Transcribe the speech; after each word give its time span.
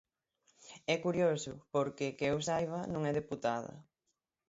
É 0.93 0.95
curioso, 1.05 1.53
porque, 1.73 2.15
que 2.17 2.25
eu 2.31 2.37
saiba, 2.47 2.79
non 2.93 3.01
é 3.09 3.11
deputada. 3.19 3.73